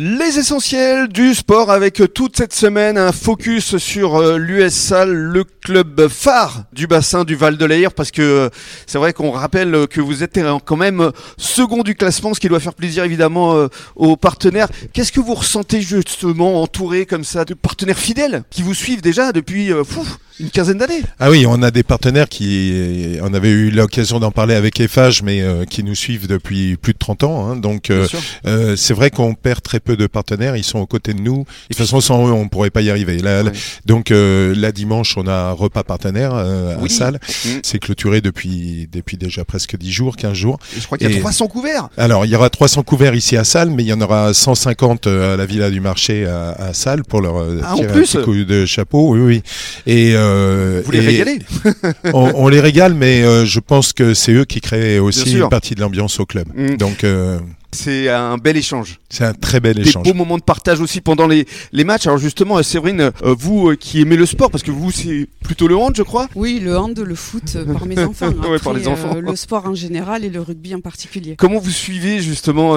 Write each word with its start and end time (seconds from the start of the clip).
Les 0.00 0.38
essentiels 0.38 1.08
du 1.08 1.34
sport 1.34 1.72
avec 1.72 2.00
toute 2.14 2.36
cette 2.36 2.54
semaine 2.54 2.96
un 2.96 3.10
focus 3.10 3.78
sur 3.78 4.14
euh, 4.14 4.38
l'USA, 4.38 5.04
le 5.04 5.42
club 5.42 6.06
phare 6.06 6.66
du 6.72 6.86
bassin 6.86 7.24
du 7.24 7.34
Val 7.34 7.56
de 7.56 7.64
l'Air, 7.64 7.92
parce 7.92 8.12
que 8.12 8.22
euh, 8.22 8.48
c'est 8.86 8.98
vrai 8.98 9.12
qu'on 9.12 9.32
rappelle 9.32 9.88
que 9.90 10.00
vous 10.00 10.22
êtes 10.22 10.38
quand 10.64 10.76
même 10.76 11.10
second 11.36 11.82
du 11.82 11.96
classement, 11.96 12.32
ce 12.32 12.38
qui 12.38 12.48
doit 12.48 12.60
faire 12.60 12.74
plaisir 12.74 13.02
évidemment 13.02 13.56
euh, 13.56 13.66
aux 13.96 14.16
partenaires. 14.16 14.68
Qu'est-ce 14.92 15.10
que 15.10 15.18
vous 15.18 15.34
ressentez 15.34 15.80
justement 15.80 16.62
entouré 16.62 17.04
comme 17.04 17.24
ça 17.24 17.44
de 17.44 17.54
partenaires 17.54 17.98
fidèles 17.98 18.44
qui 18.50 18.62
vous 18.62 18.74
suivent 18.74 19.02
déjà 19.02 19.32
depuis 19.32 19.72
une 20.38 20.50
quinzaine 20.50 20.78
d'années? 20.78 21.02
Ah 21.18 21.28
oui, 21.28 21.44
on 21.44 21.60
a 21.60 21.72
des 21.72 21.82
partenaires 21.82 22.28
qui, 22.28 23.18
on 23.20 23.34
avait 23.34 23.50
eu 23.50 23.72
l'occasion 23.72 24.20
d'en 24.20 24.30
parler 24.30 24.54
avec 24.54 24.78
EFAGE, 24.78 25.24
mais 25.24 25.42
qui 25.68 25.82
nous 25.82 25.96
suivent 25.96 26.28
depuis 26.28 26.76
plus 26.76 26.92
de 26.92 26.98
30 26.98 27.24
ans. 27.24 27.48
Hein, 27.48 27.56
donc 27.56 27.90
c'est 28.44 28.94
vrai 28.94 29.10
qu'on 29.10 29.34
perd 29.34 29.60
très 29.60 29.80
peu 29.80 29.87
de 29.96 30.06
partenaires, 30.06 30.56
ils 30.56 30.64
sont 30.64 30.78
aux 30.78 30.86
côtés 30.86 31.14
de 31.14 31.20
nous. 31.20 31.38
De 31.38 31.44
toute 31.70 31.78
façon, 31.78 32.00
sans 32.00 32.28
eux, 32.28 32.32
on 32.32 32.48
pourrait 32.48 32.70
pas 32.70 32.82
y 32.82 32.90
arriver. 32.90 33.18
Donc 33.86 34.10
euh, 34.10 34.54
là, 34.56 34.72
dimanche, 34.72 35.16
on 35.16 35.26
a 35.26 35.32
un 35.32 35.52
repas 35.52 35.82
partenaire 35.82 36.32
euh, 36.34 36.76
à 36.76 36.88
salle. 36.88 37.18
Mm. 37.44 37.48
C'est 37.62 37.78
clôturé 37.78 38.20
depuis, 38.20 38.88
depuis 38.90 39.16
déjà 39.16 39.44
presque 39.44 39.76
10 39.76 39.90
jours, 39.90 40.16
15 40.16 40.32
jours. 40.32 40.58
je 40.76 40.84
crois 40.86 40.98
qu'il 40.98 41.10
y 41.10 41.16
a 41.16 41.20
300 41.20 41.48
couverts. 41.48 41.88
Alors, 41.96 42.24
il 42.24 42.30
y 42.30 42.36
aura 42.36 42.50
300 42.50 42.82
couverts 42.82 43.14
ici 43.14 43.36
à 43.36 43.44
salle, 43.44 43.70
mais 43.70 43.82
il 43.82 43.88
y 43.88 43.92
en 43.92 44.00
aura 44.00 44.32
150 44.34 45.06
euh, 45.06 45.34
à 45.34 45.36
la 45.36 45.46
Villa 45.46 45.70
du 45.70 45.80
Marché 45.80 46.26
à, 46.26 46.50
à 46.50 46.74
salle 46.74 47.04
pour 47.04 47.20
leur 47.20 47.36
ah, 47.38 47.74
tirer 47.76 47.92
un 47.92 48.00
petit 48.00 48.18
coup 48.22 48.34
de 48.44 48.66
chapeau. 48.66 49.14
Oui, 49.14 49.20
oui. 49.20 49.42
Et, 49.86 50.12
Vous 50.12 50.92
les 50.92 51.00
régalez 51.00 51.38
on, 52.12 52.48
les 52.48 52.60
régale, 52.60 52.94
mais 52.94 53.22
je 53.46 53.60
pense 53.60 53.92
que 53.92 54.14
c'est 54.14 54.32
eux 54.32 54.44
qui 54.44 54.60
créent 54.60 54.98
aussi 54.98 55.38
une 55.38 55.48
partie 55.48 55.74
de 55.74 55.80
l'ambiance 55.80 56.20
au 56.20 56.26
club. 56.26 56.48
Mm. 56.54 56.76
Donc 56.76 57.04
c'est 57.72 58.08
un 58.08 58.38
bel 58.38 58.56
échange. 58.56 58.98
C'est 59.10 59.24
un 59.24 59.34
très 59.34 59.60
bel 59.60 59.78
échange. 59.78 60.02
Des 60.04 60.12
beaux 60.12 60.18
moments 60.18 60.38
de 60.38 60.42
partage 60.42 60.80
aussi 60.80 61.00
pendant 61.00 61.26
les, 61.26 61.46
les 61.72 61.84
matchs. 61.84 62.06
Alors 62.06 62.18
justement, 62.18 62.62
Séverine, 62.62 63.00
euh, 63.00 63.34
vous 63.38 63.70
euh, 63.70 63.76
qui 63.76 64.00
aimez 64.00 64.16
le 64.16 64.26
sport, 64.26 64.50
parce 64.50 64.62
que 64.62 64.70
vous 64.70 64.90
c'est 64.90 65.28
plutôt 65.44 65.68
le 65.68 65.76
hand, 65.76 65.94
je 65.96 66.02
crois. 66.02 66.28
Oui, 66.34 66.60
le 66.60 66.76
hand, 66.78 66.98
le 66.98 67.14
foot 67.14 67.56
euh, 67.56 67.72
par 67.72 67.86
mes 67.86 67.98
enfants. 68.04 68.30
ouais, 68.30 68.58
par 68.58 68.72
les 68.72 68.88
enfants. 68.88 69.14
le 69.14 69.36
sport 69.36 69.66
en 69.66 69.74
général 69.74 70.24
et 70.24 70.30
le 70.30 70.40
rugby 70.40 70.74
en 70.74 70.80
particulier. 70.80 71.36
Comment 71.36 71.58
vous 71.58 71.70
suivez 71.70 72.20
justement 72.20 72.76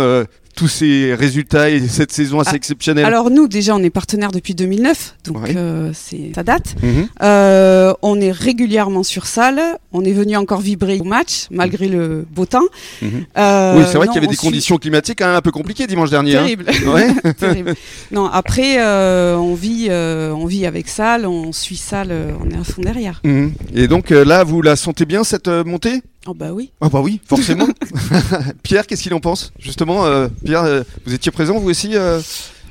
tous 0.61 0.67
ces 0.67 1.15
résultats 1.15 1.71
et 1.71 1.87
cette 1.87 2.11
saison 2.11 2.39
assez 2.39 2.51
ah, 2.53 2.55
exceptionnelle 2.55 3.03
Alors 3.03 3.31
nous 3.31 3.47
déjà 3.47 3.75
on 3.75 3.81
est 3.81 3.89
partenaire 3.89 4.31
depuis 4.31 4.53
2009 4.53 5.15
donc 5.25 5.49
euh, 5.49 5.89
c'est 5.91 6.33
ça 6.35 6.43
date. 6.43 6.75
Mhm. 6.83 7.07
euh, 7.23 7.93
on 8.03 8.21
est 8.21 8.31
régulièrement 8.31 9.01
sur 9.01 9.25
salle. 9.25 9.59
On 9.91 10.05
est 10.05 10.11
venu 10.11 10.37
encore 10.37 10.61
vibrer 10.61 10.99
au 10.99 11.03
match 11.03 11.47
malgré 11.49 11.87
le 11.87 12.27
beau 12.29 12.45
temps. 12.45 12.67
Mhm. 13.01 13.25
euh, 13.39 13.75
oui 13.75 13.85
c'est 13.87 13.97
vrai 13.97 14.05
qu'il 14.05 14.17
y 14.17 14.17
avait 14.19 14.27
des 14.27 14.35
conditions 14.35 14.77
climatiques 14.77 15.21
hein, 15.23 15.33
un 15.33 15.41
peu 15.41 15.49
compliquées 15.49 15.87
dimanche 15.87 16.11
dernier. 16.11 16.35
Hein. 16.35 16.43
Terrible. 16.43 16.65
Ouais. 16.91 17.33
Terrible. 17.39 17.73
Non 18.11 18.25
après 18.25 18.75
euh, 18.77 19.35
on 19.37 19.55
vit 19.55 19.87
euh, 19.89 20.31
on 20.31 20.45
vit 20.45 20.67
avec 20.67 20.89
salle, 20.89 21.25
on 21.25 21.51
suit 21.53 21.75
salle, 21.75 22.13
on 22.39 22.51
est 22.51 22.59
à 22.59 22.63
fond 22.63 22.83
derrière. 22.83 23.19
Mhm. 23.23 23.53
Et 23.73 23.87
donc 23.87 24.11
là 24.11 24.43
vous 24.43 24.61
la 24.61 24.75
sentez 24.75 25.07
bien 25.07 25.23
cette 25.23 25.47
montée? 25.47 26.03
Oh 26.27 26.33
bah 26.33 26.51
oui. 26.53 26.71
Ah 26.81 26.89
bah 26.89 27.01
oui, 27.01 27.19
forcément. 27.25 27.67
Pierre, 28.63 28.85
qu'est-ce 28.85 29.03
qu'il 29.03 29.13
en 29.13 29.19
pense? 29.19 29.51
Justement, 29.59 30.05
euh, 30.05 30.27
Pierre, 30.45 30.63
euh, 30.63 30.83
vous 31.05 31.13
étiez 31.13 31.31
présent 31.31 31.57
vous 31.59 31.69
aussi 31.69 31.95
euh, 31.95 32.21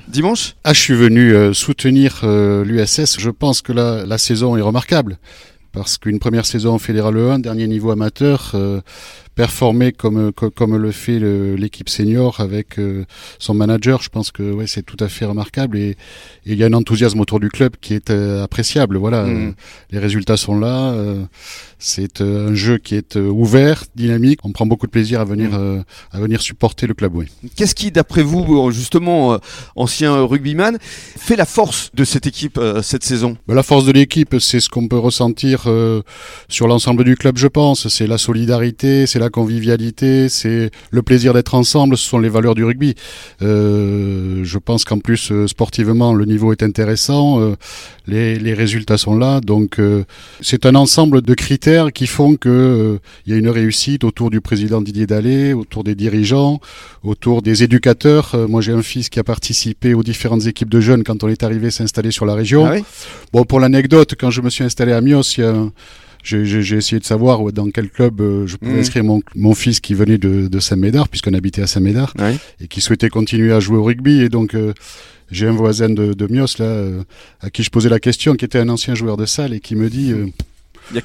dimanche? 0.08 0.54
Ah, 0.64 0.72
je 0.72 0.80
suis 0.80 0.94
venu 0.94 1.54
soutenir 1.54 2.20
l'USS. 2.24 3.18
Je 3.18 3.30
pense 3.30 3.62
que 3.62 3.72
la, 3.72 4.06
la, 4.06 4.18
saison 4.18 4.56
est 4.56 4.60
remarquable. 4.62 5.18
Parce 5.72 5.98
qu'une 5.98 6.18
première 6.18 6.46
saison 6.46 6.74
en 6.74 6.78
Fédéral 6.78 7.16
1, 7.16 7.38
dernier 7.38 7.68
niveau 7.68 7.92
amateur, 7.92 8.56
performer 9.40 9.92
comme, 9.92 10.32
comme, 10.32 10.76
le 10.76 10.92
fait 10.92 11.18
l'équipe 11.18 11.88
senior 11.88 12.40
avec 12.40 12.78
son 13.38 13.54
manager, 13.54 14.02
je 14.02 14.10
pense 14.10 14.30
que 14.30 14.42
ouais, 14.52 14.66
c'est 14.66 14.82
tout 14.82 14.98
à 15.00 15.08
fait 15.08 15.24
remarquable 15.24 15.78
et 15.78 15.96
il 16.44 16.58
y 16.58 16.62
a 16.62 16.66
un 16.66 16.74
enthousiasme 16.74 17.20
autour 17.20 17.40
du 17.40 17.48
club 17.48 17.72
qui 17.80 17.94
est 17.94 18.10
appréciable. 18.10 18.98
Voilà, 18.98 19.24
mmh. 19.24 19.54
les 19.92 19.98
résultats 19.98 20.36
sont 20.36 20.58
là. 20.58 20.94
C'est 21.82 22.20
euh, 22.20 22.50
un 22.50 22.54
jeu 22.54 22.76
qui 22.76 22.94
est 22.94 23.16
euh, 23.16 23.30
ouvert, 23.30 23.84
dynamique. 23.96 24.40
On 24.44 24.52
prend 24.52 24.66
beaucoup 24.66 24.86
de 24.86 24.90
plaisir 24.90 25.18
à 25.18 25.24
venir, 25.24 25.50
mm. 25.50 25.54
euh, 25.54 25.82
à 26.12 26.20
venir 26.20 26.42
supporter 26.42 26.86
le 26.86 26.92
club. 26.92 27.16
Oui. 27.16 27.26
Qu'est-ce 27.56 27.74
qui, 27.74 27.90
d'après 27.90 28.22
vous, 28.22 28.70
justement, 28.70 29.38
ancien 29.76 30.22
rugbyman, 30.24 30.76
fait 30.80 31.36
la 31.36 31.46
force 31.46 31.90
de 31.94 32.04
cette 32.04 32.26
équipe 32.26 32.60
cette 32.82 33.02
saison? 33.02 33.38
Ben, 33.48 33.54
La 33.54 33.62
force 33.62 33.86
de 33.86 33.92
l'équipe, 33.92 34.36
c'est 34.38 34.60
ce 34.60 34.68
qu'on 34.68 34.88
peut 34.88 34.98
ressentir 34.98 35.66
sur 36.48 36.66
l'ensemble 36.66 37.04
du 37.04 37.16
club, 37.16 37.38
je 37.38 37.48
pense. 37.48 37.88
C'est 37.88 38.06
la 38.06 38.18
solidarité, 38.18 39.06
c'est 39.06 39.18
la 39.18 39.29
convivialité, 39.30 40.28
c'est 40.28 40.70
le 40.90 41.02
plaisir 41.02 41.32
d'être 41.34 41.54
ensemble. 41.54 41.96
Ce 41.96 42.06
sont 42.06 42.18
les 42.18 42.28
valeurs 42.28 42.54
du 42.54 42.64
rugby. 42.64 42.94
je 43.40 44.58
pense 44.58 44.84
qu'en 44.84 44.98
plus, 44.98 45.32
sportivement, 45.46 46.14
le 46.14 46.24
niveau 46.24 46.52
est 46.52 46.62
intéressant. 46.62 47.54
les, 48.06 48.38
les 48.38 48.54
résultats 48.54 48.98
sont 48.98 49.16
là. 49.16 49.40
Donc, 49.40 49.80
c'est 50.40 50.66
un 50.66 50.74
ensemble 50.74 51.22
de 51.22 51.34
critères 51.34 51.92
qui 51.92 52.06
font 52.06 52.36
que 52.36 52.48
euh, 52.48 52.98
il 53.26 53.32
y 53.32 53.36
a 53.36 53.38
une 53.38 53.48
réussite 53.48 54.04
autour 54.04 54.30
du 54.30 54.40
président 54.40 54.80
Didier 54.80 55.06
Dallet, 55.06 55.52
autour 55.52 55.84
des 55.84 55.94
dirigeants, 55.94 56.60
autour 57.02 57.42
des 57.42 57.62
éducateurs. 57.62 58.34
Euh, 58.34 58.46
moi, 58.46 58.60
j'ai 58.60 58.72
un 58.72 58.82
fils 58.82 59.08
qui 59.08 59.18
a 59.18 59.24
participé 59.24 59.94
aux 59.94 60.02
différentes 60.02 60.46
équipes 60.46 60.70
de 60.70 60.80
jeunes 60.80 61.04
quand 61.04 61.22
on 61.24 61.28
est 61.28 61.42
arrivé 61.42 61.70
s'installer 61.70 62.10
sur 62.10 62.26
la 62.26 62.34
région. 62.34 62.66
Ah 62.66 62.76
bon, 63.32 63.44
pour 63.44 63.60
l'anecdote, 63.60 64.14
quand 64.18 64.30
je 64.30 64.40
me 64.40 64.50
suis 64.50 64.64
installé 64.64 64.92
à 64.92 65.00
Mios, 65.00 65.22
j'ai 66.22 66.76
essayé 66.76 66.98
de 66.98 67.04
savoir 67.04 67.52
dans 67.52 67.70
quel 67.70 67.90
club 67.90 68.20
euh, 68.20 68.46
je 68.46 68.56
pouvais 68.56 68.74
mmh. 68.74 68.80
inscrire 68.80 69.04
mon, 69.04 69.22
mon, 69.34 69.54
fils 69.54 69.80
qui 69.80 69.94
venait 69.94 70.18
de, 70.18 70.48
de 70.48 70.60
Saint-Médard, 70.60 71.08
puisqu'on 71.08 71.34
habitait 71.34 71.62
à 71.62 71.66
Saint-Médard, 71.66 72.14
et 72.60 72.68
qui 72.68 72.80
souhaitait 72.80 73.08
continuer 73.08 73.52
à 73.52 73.60
jouer 73.60 73.78
au 73.78 73.84
rugby. 73.84 74.20
Et 74.20 74.28
donc, 74.28 74.56
j'ai 75.30 75.46
un 75.46 75.52
voisin 75.52 75.88
de, 75.88 76.12
de 76.12 76.26
Mios, 76.26 76.58
là, 76.58 76.86
à 77.40 77.50
qui 77.50 77.62
je 77.62 77.70
posais 77.70 77.88
la 77.88 78.00
question, 78.00 78.34
qui 78.34 78.44
était 78.44 78.58
un 78.58 78.68
ancien 78.68 78.94
joueur 78.94 79.16
de 79.16 79.26
salle, 79.26 79.52
et 79.52 79.60
qui 79.60 79.76
me 79.76 79.88
dit 79.88 80.12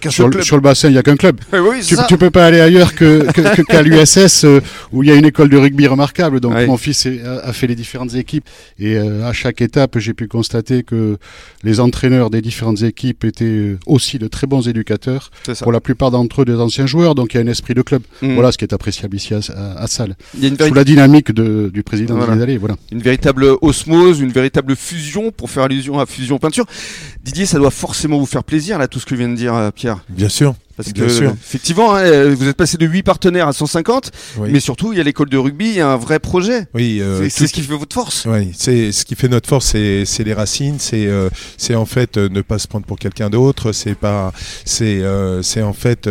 sur, 0.09 0.27
le 0.27 0.61
bassin, 0.61 0.89
il 0.89 0.93
n'y 0.93 0.97
a 0.97 1.03
qu'un 1.03 1.15
club. 1.15 1.39
tu, 1.87 1.95
tu, 2.07 2.17
peux 2.17 2.29
pas 2.29 2.45
aller 2.45 2.59
ailleurs 2.59 2.95
que, 2.95 3.25
qu'à 3.63 3.81
l'USS 3.83 4.43
euh, 4.43 4.61
où 4.91 5.03
il 5.03 5.09
y 5.09 5.11
a 5.11 5.15
une 5.15 5.25
école 5.25 5.49
de 5.49 5.57
rugby 5.57 5.87
remarquable. 5.87 6.39
Donc 6.39 6.53
mon 6.67 6.77
fils 6.77 7.07
a, 7.07 7.53
fait 7.53 7.67
les 7.67 7.75
différentes 7.75 8.15
équipes 8.15 8.45
et 8.79 8.97
euh, 8.97 9.27
à 9.27 9.33
chaque 9.33 9.61
étape, 9.61 9.97
j'ai 9.99 10.13
pu 10.13 10.27
constater 10.27 10.83
que 10.83 11.17
les 11.63 11.79
entraîneurs 11.79 12.29
des 12.29 12.41
différentes 12.41 12.81
équipes 12.83 13.23
étaient 13.25 13.45
euh, 13.45 13.79
aussi 13.85 14.19
de 14.19 14.27
très 14.27 14.47
bons 14.47 14.67
éducateurs. 14.67 15.31
Pour 15.61 15.71
la 15.71 15.79
plupart 15.81 16.11
d'entre 16.11 16.41
eux, 16.41 16.45
des 16.45 16.55
anciens 16.55 16.85
joueurs. 16.85 17.15
Donc 17.15 17.33
il 17.33 17.37
y 17.37 17.39
a 17.39 17.43
un 17.43 17.47
esprit 17.47 17.73
de 17.73 17.81
club. 17.81 18.01
Mm. 18.21 18.33
Voilà 18.33 18.51
ce 18.51 18.57
qui 18.57 18.65
est 18.65 18.73
appréciable 18.73 19.15
ici 19.15 19.33
à, 19.33 19.39
à, 19.77 19.87
Salle. 19.87 20.15
Il 20.35 20.43
y 20.43 20.45
a 20.45 20.49
une 20.49 20.57
Sous 20.57 20.73
la 20.73 20.83
dynamique 20.83 21.31
de, 21.31 21.69
du 21.73 21.83
président 21.83 22.15
voilà. 22.15 22.35
voilà. 22.59 22.75
Une 22.91 23.01
véritable 23.01 23.45
osmose, 23.61 24.19
une 24.19 24.31
véritable 24.31 24.75
fusion 24.75 25.31
pour 25.31 25.49
faire 25.49 25.63
allusion 25.63 25.99
à 25.99 26.05
fusion 26.05 26.37
peinture. 26.37 26.65
Didier, 27.23 27.45
ça 27.45 27.57
doit 27.57 27.71
forcément 27.71 28.17
vous 28.17 28.25
faire 28.25 28.43
plaisir 28.43 28.77
là 28.77 28.87
tout 28.87 28.99
ce 28.99 29.05
que 29.05 29.15
vient 29.15 29.29
de 29.29 29.35
dire 29.35 29.71
Pierre. 29.75 30.03
Bien 30.09 30.29
sûr. 30.29 30.55
Parce 30.75 30.91
que, 30.91 31.03
effectivement, 31.03 31.95
hein, 31.95 32.33
vous 32.33 32.47
êtes 32.49 32.57
passé 32.57 32.77
de 32.77 32.85
8 32.85 33.03
partenaires 33.03 33.47
à 33.47 33.53
150, 33.53 34.11
mais 34.41 34.59
surtout, 34.59 34.91
il 34.91 34.97
y 34.97 35.01
a 35.01 35.03
l'école 35.03 35.29
de 35.29 35.37
rugby, 35.37 35.67
il 35.69 35.75
y 35.75 35.79
a 35.79 35.89
un 35.89 35.95
vrai 35.95 36.19
projet. 36.19 36.67
Oui, 36.73 36.99
euh, 36.99 37.29
c'est 37.29 37.47
ce 37.47 37.53
qui 37.53 37.61
fait 37.61 37.73
votre 37.73 37.93
force. 37.93 38.25
Oui, 38.25 38.51
c'est 38.53 38.91
ce 38.91 39.05
qui 39.05 39.15
fait 39.15 39.29
notre 39.29 39.47
force, 39.47 39.67
c'est 39.67 40.23
les 40.23 40.33
racines, 40.33 40.79
c'est 40.79 41.07
euh, 41.07 41.29
c'est 41.57 41.75
en 41.75 41.85
fait 41.85 42.17
euh, 42.17 42.27
ne 42.27 42.41
pas 42.41 42.59
se 42.59 42.67
prendre 42.67 42.85
pour 42.85 42.99
quelqu'un 42.99 43.29
d'autre, 43.29 43.71
c'est 43.71 43.95
pas, 43.95 44.33
c'est 44.65 45.01
c'est 45.41 45.61
en 45.61 45.73
fait 45.73 46.09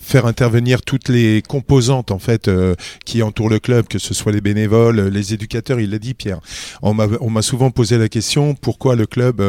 faire 0.00 0.26
intervenir 0.26 0.82
toutes 0.82 1.08
les 1.08 1.42
composantes 1.42 2.12
en 2.12 2.18
fait 2.18 2.48
qui 3.04 3.22
entourent 3.22 3.50
le 3.50 3.58
club, 3.58 3.88
que 3.88 3.98
ce 3.98 4.14
soit 4.14 4.32
les 4.32 4.40
bénévoles, 4.40 5.00
les 5.08 5.34
éducateurs. 5.34 5.80
Il 5.80 5.90
l'a 5.90 5.98
dit, 5.98 6.14
Pierre. 6.14 6.38
On 6.82 6.94
m'a 6.94 7.42
souvent 7.42 7.70
posé 7.70 7.98
la 7.98 8.08
question 8.08 8.54
pourquoi 8.54 8.94
le 8.94 9.06
club 9.06 9.42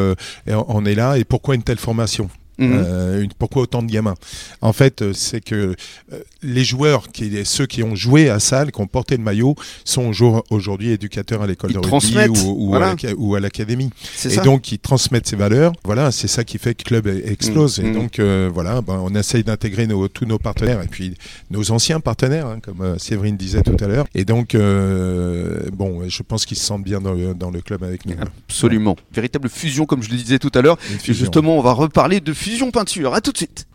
en 0.52 0.86
est 0.86 0.96
là 0.96 1.18
et 1.18 1.26
pourquoi 1.26 1.54
une 1.54 1.64
telle 1.64 1.78
formation? 1.78 2.30
Mhm. 2.62 2.84
Euh, 2.86 3.26
pourquoi 3.40 3.64
autant 3.64 3.82
de 3.82 3.92
gamins? 3.92 4.16
En 4.62 4.74
fait, 4.74 5.02
euh, 5.02 5.14
c'est 5.14 5.42
que 5.42 5.76
euh, 6.14 6.20
les 6.44 6.64
joueurs, 6.64 7.10
qui, 7.12 7.32
ceux 7.44 7.66
qui 7.66 7.84
ont 7.84 7.96
joué 7.96 8.30
à 8.30 8.40
salle, 8.40 8.72
qui 8.72 8.82
ont 8.82 8.88
porté 8.88 9.18
le 9.18 9.24
maillot, 9.24 9.56
sont 9.84 10.12
aujourd'hui 10.50 10.92
éducateurs 10.92 11.42
à 11.42 11.48
l'école 11.48 11.74
de 11.74 11.80
rugby 11.80 12.28
ou, 12.30 12.76
ou, 13.18 13.36
à 13.36 13.40
l'académie. 13.40 13.90
Et 14.26 14.38
donc, 14.38 14.72
ils 14.72 14.80
transmettent 14.80 15.28
ces 15.28 15.36
valeurs. 15.36 15.74
Voilà, 15.84 16.12
c'est 16.12 16.28
ça 16.28 16.44
qui 16.44 16.58
fait 16.58 16.76
que 16.76 16.94
le 16.94 17.02
club 17.02 17.22
explose. 17.26 17.80
Et 17.80 17.84
mhm. 17.84 17.94
donc, 17.94 18.20
voilà, 18.54 18.82
ben, 18.82 19.00
on 19.02 19.14
essaye 19.16 19.44
d'intégrer 19.44 19.88
tous 20.14 20.26
nos 20.26 20.38
partenaires 20.38 20.82
et 20.82 20.88
puis 20.88 21.16
nos 21.50 21.72
anciens 21.72 22.00
partenaires, 22.00 22.48
hein, 22.48 22.60
comme 22.62 23.00
Séverine 23.00 23.38
disait 23.38 23.64
tout 23.64 23.78
à 23.84 23.88
l'heure. 23.88 24.06
Et 24.14 24.26
donc, 24.26 24.56
bon, 24.56 26.08
je 26.08 26.24
pense 26.24 26.46
qu'ils 26.46 26.58
se 26.58 26.66
sentent 26.66 26.84
bien 26.84 27.02
dans 27.02 27.52
le, 27.52 27.62
club 27.62 27.84
avec 27.84 28.06
nous. 28.06 28.16
Absolument. 28.48 28.96
Véritable 29.14 29.50
fusion, 29.50 29.86
comme 29.86 30.04
je 30.04 30.10
le 30.10 30.18
disais 30.18 30.40
tout 30.40 30.52
à 30.54 30.62
l'heure. 30.62 30.78
Justement, 31.04 31.58
on 31.58 31.62
va 31.62 31.74
reparler 31.74 32.20
de 32.20 32.34
fusion 32.52 32.72
peinture. 32.72 33.14
À 33.14 33.22
tout 33.22 33.32
de 33.32 33.38
suite. 33.38 33.66